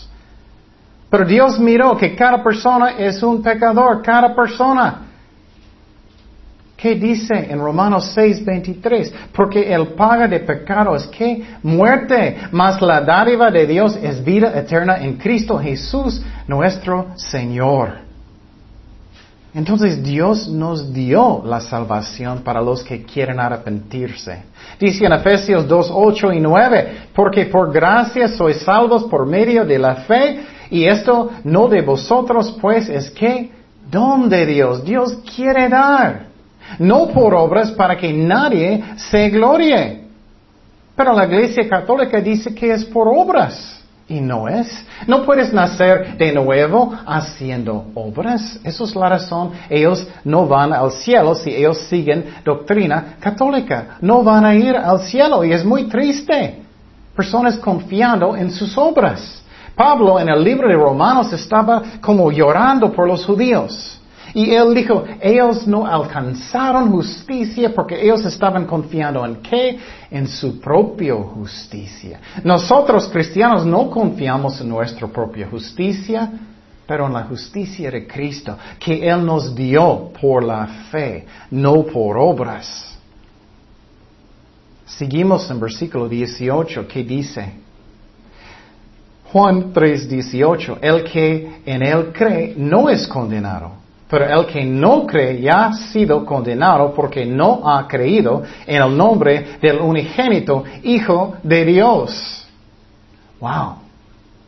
[1.11, 5.07] Pero Dios miró que cada persona es un pecador, cada persona.
[6.77, 9.13] ¿Qué dice en Romanos 6, 23?
[9.35, 14.59] Porque el paga de pecado es que muerte, mas la dádiva de Dios es vida
[14.59, 18.09] eterna en Cristo Jesús, nuestro Señor.
[19.53, 24.45] Entonces Dios nos dio la salvación para los que quieren arrepentirse.
[24.79, 29.79] Dice en Efesios 2, 8 y 9, porque por gracia sois salvos por medio de
[29.79, 30.41] la fe,
[30.71, 33.51] y esto no de vosotros, pues es que
[33.91, 34.85] don de Dios.
[34.85, 36.27] Dios quiere dar,
[36.79, 40.05] no por obras para que nadie se glorie.
[40.95, 43.79] Pero la Iglesia Católica dice que es por obras.
[44.07, 44.67] Y no es.
[45.07, 48.59] No puedes nacer de nuevo haciendo obras.
[48.65, 49.53] Esa es la razón.
[49.69, 53.99] Ellos no van al cielo si ellos siguen doctrina católica.
[54.01, 56.61] No van a ir al cielo y es muy triste.
[57.15, 59.40] Personas confiando en sus obras.
[59.75, 64.01] Pablo en el libro de Romanos estaba como llorando por los judíos.
[64.33, 69.79] Y él dijo, ellos no alcanzaron justicia porque ellos estaban confiando en qué?
[70.11, 72.21] En su propia justicia.
[72.45, 76.31] Nosotros cristianos no confiamos en nuestra propia justicia,
[76.87, 82.17] pero en la justicia de Cristo, que Él nos dio por la fe, no por
[82.19, 82.99] obras.
[84.87, 87.60] Seguimos en versículo 18, que dice,
[89.33, 95.07] Juan 3, 18, el que en Él cree no es condenado pero el que no
[95.07, 101.37] cree ya ha sido condenado porque no ha creído en el nombre del unigénito Hijo
[101.45, 102.49] de Dios.
[103.39, 103.77] Wow.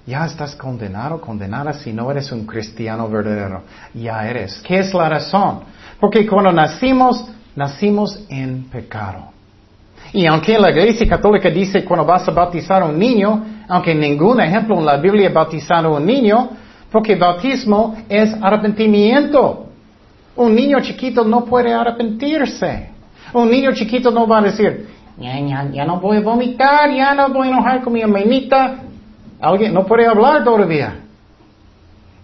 [0.04, 3.62] Ya estás condenado, condenada si no eres un cristiano verdadero.
[3.94, 4.60] Ya eres.
[4.66, 5.60] ¿Qué es la razón?
[6.00, 9.30] Porque cuando nacimos, nacimos en pecado.
[10.12, 14.40] Y aunque la iglesia católica dice cuando vas a bautizar a un niño, aunque ningún
[14.40, 16.50] ejemplo en la Biblia ha bautizado a un niño,
[16.90, 19.66] porque bautismo es arrepentimiento.
[20.36, 22.90] Un niño chiquito no puede arrepentirse.
[23.32, 27.48] Un niño chiquito no va a decir, ya, no voy a vomitar, ya no voy
[27.48, 28.76] a enojar con mi hermanita.
[29.40, 31.00] Alguien no puede hablar todavía.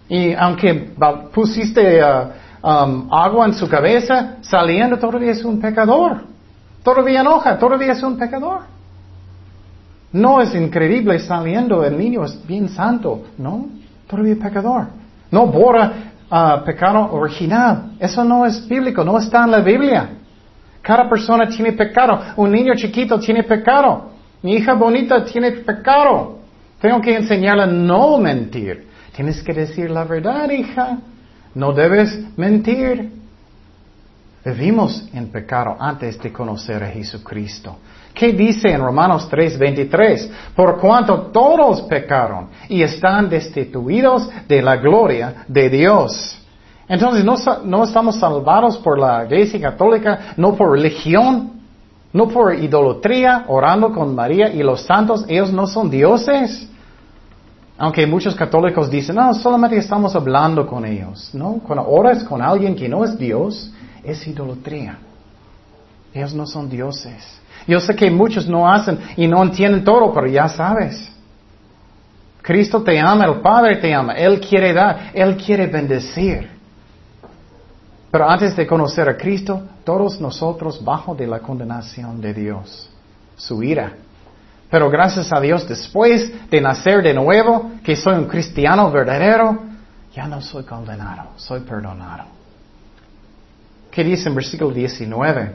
[0.07, 0.91] Y aunque
[1.33, 6.23] pusiste uh, agua en su cabeza, saliendo todavía es un pecador.
[6.83, 8.61] Todavía enoja, todavía es un pecador.
[10.11, 13.79] No es increíble saliendo, el niño es bien santo, ¿no?
[14.09, 14.87] todavía pecador.
[15.31, 15.93] No borra
[16.31, 17.91] uh, pecado original.
[17.99, 20.09] Eso no es bíblico, no está en la Biblia.
[20.81, 22.19] Cada persona tiene pecado.
[22.37, 24.11] Un niño chiquito tiene pecado.
[24.41, 26.39] Mi hija bonita tiene pecado.
[26.81, 28.87] Tengo que enseñarle a no mentir.
[29.15, 30.97] Tienes que decir la verdad, hija.
[31.53, 33.18] No debes mentir.
[34.43, 37.77] Vivimos en pecado antes de conocer a Jesucristo.
[38.13, 40.29] ¿Qué dice en Romanos 3:23?
[40.55, 46.37] Por cuanto todos pecaron y están destituidos de la gloria de Dios.
[46.87, 51.51] Entonces no, no estamos salvados por la Iglesia Católica, no por religión,
[52.11, 56.67] no por idolatría, orando con María y los santos, ellos no son dioses.
[57.77, 61.29] Aunque muchos católicos dicen, no, solamente estamos hablando con ellos.
[61.33, 63.71] No, cuando oras con alguien que no es Dios,
[64.03, 64.97] es idolatría.
[66.13, 67.39] Ellos no son dioses.
[67.67, 71.11] Yo sé que muchos no hacen y no entienden todo, pero ya sabes.
[72.41, 76.49] Cristo te ama, el Padre te ama, Él quiere dar, Él quiere bendecir.
[78.11, 82.89] Pero antes de conocer a Cristo, todos nosotros bajo de la condenación de Dios,
[83.35, 83.93] su ira.
[84.71, 89.59] Pero gracias a Dios, después de nacer de nuevo, que soy un cristiano verdadero,
[90.13, 92.38] ya no soy condenado, soy perdonado.
[93.99, 95.51] ¿Qué dice en versículo 19?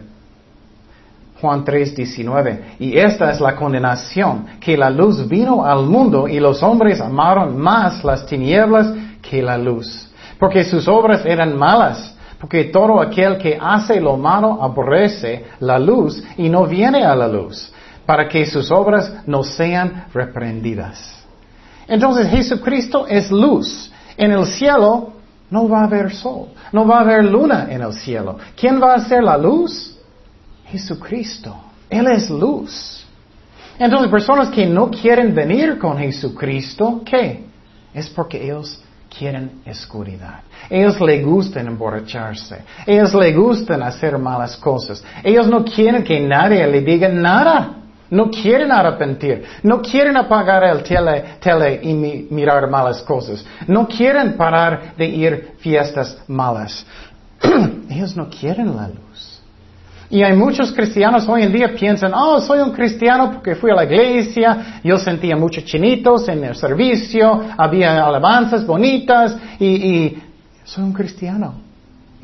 [1.41, 2.65] Juan 3, 19.
[2.79, 7.57] Y esta es la condenación, que la luz vino al mundo y los hombres amaron
[7.57, 12.15] más las tinieblas que la luz, porque sus obras eran malas.
[12.39, 17.27] Porque todo aquel que hace lo malo aborrece la luz y no viene a la
[17.27, 17.73] luz,
[18.05, 21.25] para que sus obras no sean reprendidas.
[21.89, 23.91] Entonces Jesucristo es luz.
[24.19, 25.14] En el cielo
[25.55, 28.37] no va a haber sol, no va a haber luna en el cielo.
[28.57, 29.97] ¿Quién va a ser la luz?
[30.67, 31.55] Jesucristo.
[31.89, 33.07] Él es luz.
[33.79, 37.45] Entonces, personas que no quieren venir con Jesucristo, ¿qué?
[37.95, 38.83] Es porque ellos
[39.17, 40.41] quieren oscuridad.
[40.69, 42.65] Ellos le gustan emborracharse.
[42.85, 45.05] Ellos le gustan hacer malas cosas.
[45.23, 47.77] Ellos no quieren que nadie le diga nada.
[48.15, 49.45] No quieren arrepentir.
[49.65, 51.93] No quieren apagar el tele, tele y
[52.31, 53.45] mirar malas cosas.
[53.67, 56.87] No quieren parar de ir fiestas malas.
[57.91, 59.41] Ellos no quieren la luz.
[60.11, 63.75] Y hay muchos cristianos hoy en día piensan, oh, soy un cristiano porque fui a
[63.75, 70.23] la iglesia, yo sentía muchos chinitos en el servicio, había alabanzas bonitas y, y
[70.63, 71.64] soy un cristiano.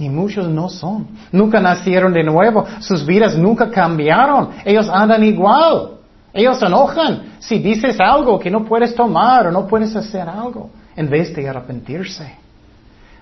[0.01, 1.09] Y muchos no son.
[1.31, 2.65] Nunca nacieron de nuevo.
[2.79, 4.49] Sus vidas nunca cambiaron.
[4.65, 5.91] Ellos andan igual.
[6.33, 10.71] Ellos se enojan si dices algo que no puedes tomar o no puedes hacer algo
[10.97, 12.35] en vez de arrepentirse.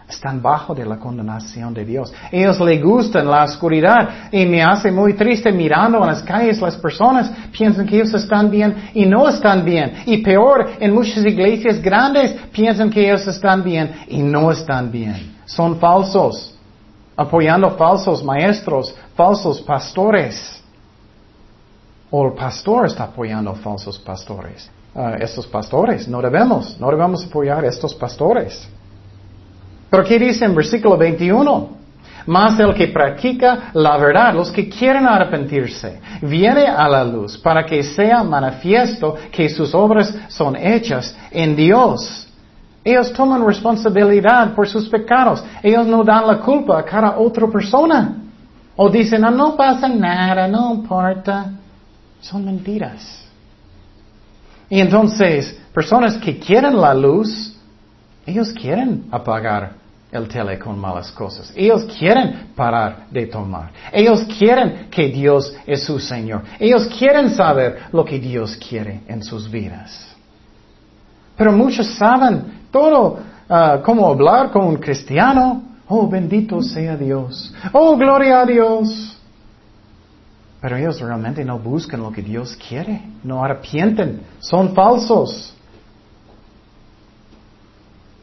[0.08, 2.14] Están bajo de la condenación de Dios.
[2.30, 6.76] Ellos les gustan la oscuridad y me hace muy triste mirando en las calles las
[6.76, 10.04] personas piensan que ellos están bien y no están bien.
[10.06, 15.38] Y peor, en muchas iglesias grandes piensan que ellos están bien y no están bien.
[15.44, 16.57] Son falsos,
[17.18, 20.62] apoyando falsos maestros, falsos pastores.
[22.10, 24.70] O el pastor está apoyando falsos pastores.
[24.94, 28.68] Ah, estos pastores, no debemos, no debemos apoyar a estos pastores.
[29.90, 31.76] Pero ¿qué dice en versículo 21?
[32.26, 37.66] Más el que practica la verdad, los que quieren arrepentirse, viene a la luz para
[37.66, 42.27] que sea manifiesto que sus obras son hechas en Dios.
[42.84, 45.42] Ellos toman responsabilidad por sus pecados.
[45.62, 48.16] Ellos no dan la culpa a cada otra persona.
[48.76, 51.52] O dicen, no, no pasa nada, no importa.
[52.20, 53.24] Son mentiras.
[54.70, 57.56] Y entonces, personas que quieren la luz,
[58.26, 59.72] ellos quieren apagar
[60.10, 61.52] el tele con malas cosas.
[61.54, 63.70] Ellos quieren parar de tomar.
[63.92, 66.42] Ellos quieren que Dios es su Señor.
[66.58, 70.06] Ellos quieren saber lo que Dios quiere en sus vidas.
[71.36, 75.62] Pero muchos saben todo uh, cómo hablar con un cristiano.
[75.88, 77.54] Oh, bendito sea Dios.
[77.72, 79.16] Oh, gloria a Dios.
[80.60, 83.02] Pero ellos realmente no buscan lo que Dios quiere.
[83.22, 84.20] No arrepienten.
[84.40, 85.54] Son falsos.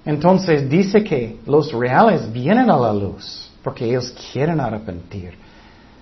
[0.05, 5.35] Entonces dice que los reales vienen a la luz porque ellos quieren arrepentir.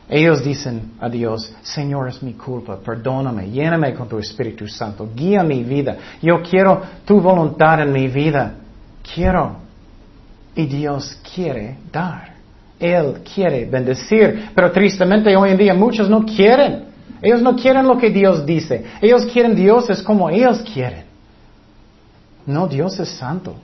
[0.09, 5.43] Ellos dicen a Dios, Señor es mi culpa, perdóname, lléname con tu Espíritu Santo, guía
[5.43, 5.97] mi vida.
[6.21, 8.55] Yo quiero tu voluntad en mi vida.
[9.13, 9.57] Quiero.
[10.55, 12.33] Y Dios quiere dar.
[12.79, 14.49] Él quiere bendecir.
[14.53, 16.85] Pero tristemente hoy en día muchos no quieren.
[17.21, 18.83] Ellos no quieren lo que Dios dice.
[19.01, 21.05] Ellos quieren Dios es como ellos quieren.
[22.45, 23.55] No, Dios es santo.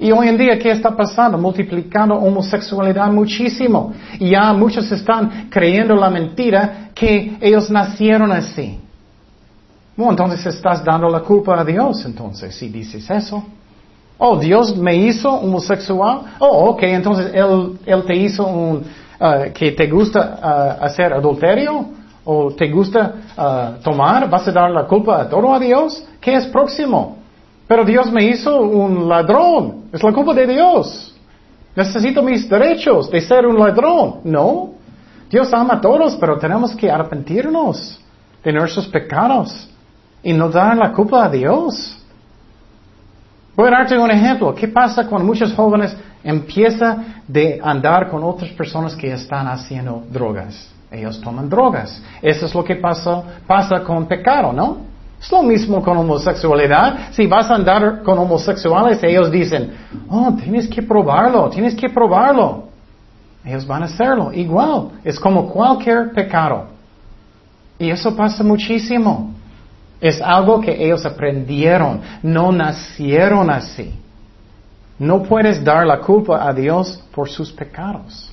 [0.00, 1.36] Y hoy en día, ¿qué está pasando?
[1.36, 3.92] Multiplicando homosexualidad muchísimo.
[4.18, 8.80] Y ya muchos están creyendo la mentira que ellos nacieron así.
[9.94, 13.44] Bueno, entonces estás dando la culpa a Dios, entonces, si dices eso.
[14.16, 16.22] Oh, Dios me hizo homosexual.
[16.38, 18.82] Oh, ok, entonces Él, él te hizo uh,
[19.52, 21.84] que te gusta uh, hacer adulterio
[22.24, 24.30] o te gusta uh, tomar.
[24.30, 26.02] ¿Vas a dar la culpa a todo a Dios?
[26.22, 27.19] ¿Qué es próximo?
[27.70, 29.84] Pero Dios me hizo un ladrón.
[29.92, 31.14] Es la culpa de Dios.
[31.76, 34.16] Necesito mis derechos de ser un ladrón.
[34.24, 34.70] No.
[35.30, 38.00] Dios ama a todos, pero tenemos que arrepentirnos
[38.42, 39.70] de nuestros pecados
[40.20, 41.96] y no dar la culpa a Dios.
[43.54, 44.52] Voy a darte un ejemplo.
[44.52, 50.72] ¿Qué pasa cuando muchos jóvenes empiezan de andar con otras personas que están haciendo drogas?
[50.90, 52.02] Ellos toman drogas.
[52.20, 54.89] Eso es lo que pasa, pasa con pecado, ¿no?
[55.20, 57.12] Es lo mismo con homosexualidad.
[57.12, 59.74] Si vas a andar con homosexuales, ellos dicen,
[60.08, 62.70] oh, tienes que probarlo, tienes que probarlo.
[63.44, 64.90] Ellos van a hacerlo igual.
[65.04, 66.68] Es como cualquier pecado.
[67.78, 69.34] Y eso pasa muchísimo.
[70.00, 73.92] Es algo que ellos aprendieron, no nacieron así.
[74.98, 78.29] No puedes dar la culpa a Dios por sus pecados.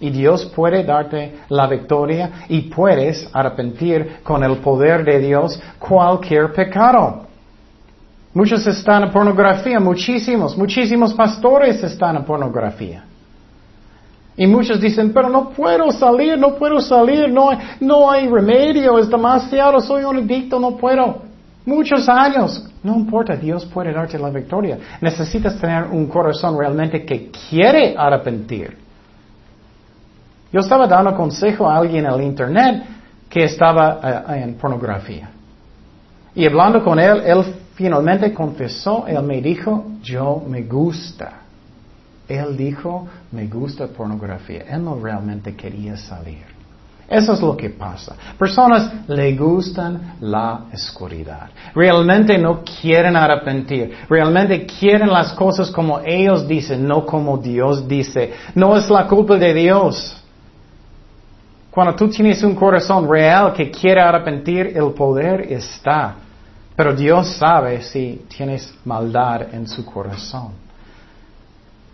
[0.00, 6.52] Y Dios puede darte la victoria y puedes arrepentir con el poder de Dios cualquier
[6.52, 7.26] pecado.
[8.32, 13.04] Muchos están en pornografía, muchísimos, muchísimos pastores están en pornografía.
[14.36, 18.96] Y muchos dicen, pero no puedo salir, no puedo salir, no hay, no hay remedio,
[19.00, 21.22] es demasiado, soy un adicto, no puedo.
[21.66, 24.78] Muchos años, no importa, Dios puede darte la victoria.
[25.00, 28.87] Necesitas tener un corazón realmente que quiere arrepentir.
[30.52, 32.84] Yo estaba dando consejo a alguien en el internet
[33.28, 35.30] que estaba eh, en pornografía.
[36.34, 37.44] Y hablando con él, él
[37.74, 41.42] finalmente confesó, él me dijo, yo me gusta.
[42.28, 44.64] Él dijo, me gusta pornografía.
[44.68, 46.58] Él no realmente quería salir.
[47.08, 48.14] Eso es lo que pasa.
[48.38, 51.48] Personas le gustan la oscuridad.
[51.74, 53.94] Realmente no quieren arrepentir.
[54.10, 58.34] Realmente quieren las cosas como ellos dicen, no como Dios dice.
[58.54, 60.22] No es la culpa de Dios.
[61.78, 66.16] Cuando tú tienes un corazón real que quiere arrepentir, el poder está.
[66.74, 70.54] Pero Dios sabe si tienes maldad en su corazón.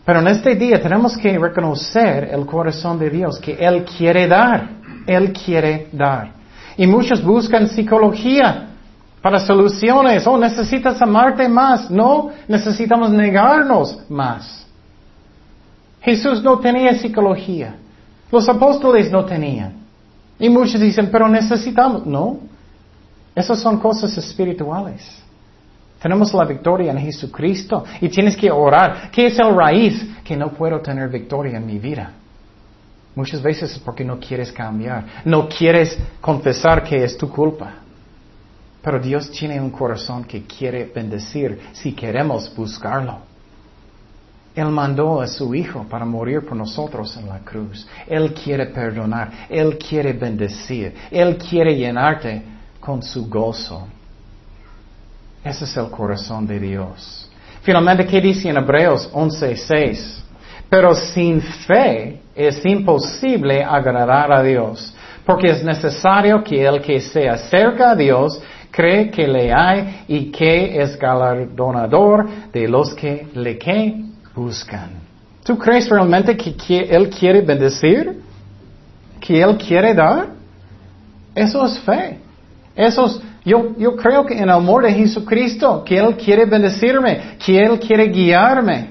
[0.02, 4.70] Pero en este día tenemos que reconocer el corazón de Dios, que Él quiere dar.
[5.06, 6.32] Él quiere dar.
[6.78, 8.68] Y muchos buscan psicología
[9.20, 10.26] para soluciones.
[10.26, 11.90] Oh, necesitas amarte más.
[11.90, 14.66] No, necesitamos negarnos más.
[16.00, 17.80] Jesús no tenía psicología.
[18.34, 19.74] Los apóstoles no tenían.
[20.40, 22.04] Y muchos dicen, pero necesitamos.
[22.04, 22.40] No.
[23.32, 25.08] Esas son cosas espirituales.
[26.02, 29.08] Tenemos la victoria en Jesucristo y tienes que orar.
[29.12, 30.04] ¿Qué es el raíz?
[30.24, 32.10] Que no puedo tener victoria en mi vida.
[33.14, 35.04] Muchas veces es porque no quieres cambiar.
[35.24, 37.74] No quieres confesar que es tu culpa.
[38.82, 43.18] Pero Dios tiene un corazón que quiere bendecir si queremos buscarlo.
[44.54, 47.86] Él mandó a su Hijo para morir por nosotros en la cruz.
[48.06, 49.46] Él quiere perdonar.
[49.48, 50.94] Él quiere bendecir.
[51.10, 52.42] Él quiere llenarte
[52.78, 53.88] con su gozo.
[55.42, 57.28] Ese es el corazón de Dios.
[57.62, 60.22] Finalmente, ¿qué dice en Hebreos 11:6?
[60.70, 64.94] Pero sin fe es imposible agradar a Dios,
[65.24, 68.40] porque es necesario que el que se acerca a Dios
[68.70, 74.90] cree que le hay y que es galardonador de los que le que buscan.
[75.44, 78.22] ¿Tú crees realmente que, Él quiere bendecir?
[79.20, 80.28] ¿Que Él quiere dar?
[81.34, 82.18] Eso es fe.
[82.74, 87.36] Eso es, yo, yo creo que en el amor de Jesucristo, que Él quiere bendecirme,
[87.44, 88.90] que Él quiere guiarme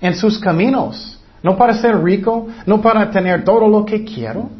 [0.00, 1.18] en sus caminos.
[1.42, 4.50] No para ser rico, no para tener todo lo que quiero,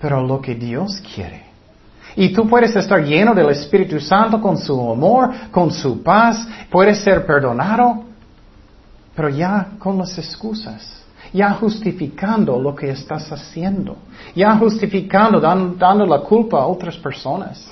[0.00, 1.42] pero lo que Dios quiere.
[2.14, 6.98] Y tú puedes estar lleno del Espíritu Santo con su amor, con su paz, puedes
[7.00, 8.05] ser perdonado,
[9.16, 11.02] pero ya con las excusas,
[11.32, 13.96] ya justificando lo que estás haciendo,
[14.34, 17.66] ya justificando, dando, la culpa a otras personas.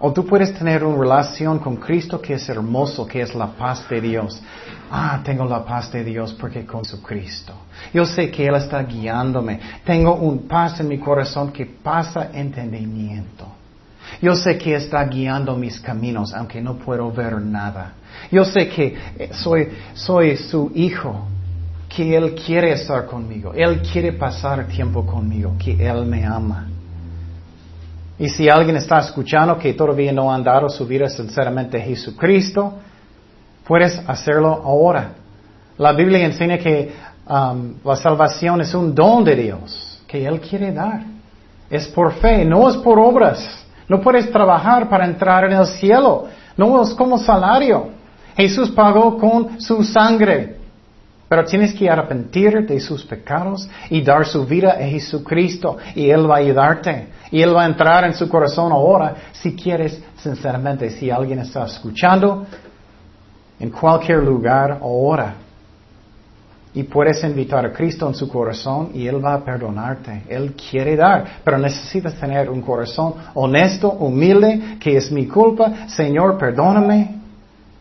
[0.00, 3.86] O tú puedes tener una relación con Cristo que es hermoso, que es la paz
[3.88, 4.40] de Dios.
[4.90, 7.52] Ah, tengo la paz de Dios porque con su Cristo.
[7.92, 9.60] Yo sé que Él está guiándome.
[9.84, 13.59] Tengo un paz en mi corazón que pasa entendimiento.
[14.20, 17.92] Yo sé que está guiando mis caminos, aunque no puedo ver nada.
[18.30, 18.96] Yo sé que
[19.32, 21.26] soy, soy su hijo,
[21.88, 23.52] que Él quiere estar conmigo.
[23.54, 26.68] Él quiere pasar tiempo conmigo, que Él me ama.
[28.18, 32.74] Y si alguien está escuchando que todavía no han dado su vida sinceramente a Jesucristo,
[33.66, 35.14] puedes hacerlo ahora.
[35.78, 36.92] La Biblia enseña que
[37.26, 41.02] um, la salvación es un don de Dios, que Él quiere dar.
[41.70, 43.59] Es por fe, no es por obras.
[43.90, 46.28] No puedes trabajar para entrar en el cielo.
[46.56, 47.88] No es como salario.
[48.36, 50.58] Jesús pagó con su sangre.
[51.28, 56.30] Pero tienes que arrepentir de sus pecados y dar su vida a Jesucristo y Él
[56.30, 57.08] va a ayudarte.
[57.32, 60.90] Y Él va a entrar en su corazón ahora si quieres sinceramente.
[60.90, 62.46] Si alguien está escuchando
[63.58, 65.34] en cualquier lugar ahora.
[66.72, 70.22] Y puedes invitar a Cristo en su corazón y Él va a perdonarte.
[70.28, 75.88] Él quiere dar, pero necesitas tener un corazón honesto, humilde, que es mi culpa.
[75.88, 77.20] Señor, perdóname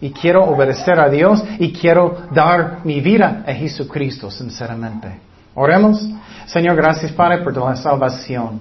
[0.01, 5.19] y quiero obedecer a Dios y quiero dar mi vida a Jesucristo, sinceramente.
[5.53, 6.07] Oremos.
[6.45, 8.59] Señor, gracias Padre por la salvación.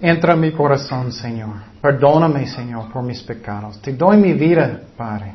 [0.00, 1.54] Entra en mi corazón, Señor.
[1.80, 3.80] Perdóname, Señor, por mis pecados.
[3.80, 5.34] Te doy mi vida, Padre.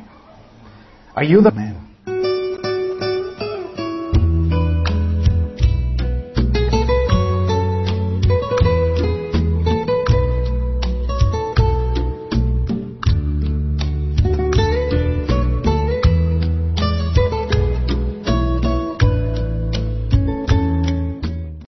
[1.14, 1.87] Ayúdame.